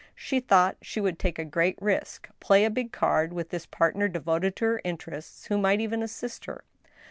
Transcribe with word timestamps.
She 0.15 0.39
thought 0.39 0.77
she 0.81 0.99
would 0.99 1.19
take 1.19 1.37
a 1.37 1.45
g^reat 1.45 1.75
risk, 1.79 2.27
play 2.39 2.65
a 2.65 2.71
big 2.71 2.91
card 2.91 3.31
with 3.33 3.49
this 3.51 3.67
partner 3.67 4.07
devoted 4.07 4.55
to 4.55 4.65
her 4.65 4.81
interests, 4.83 5.45
who 5.45 5.59
might 5.59 5.79
even 5.79 6.01
assist 6.01 6.45
her. 6.45 6.63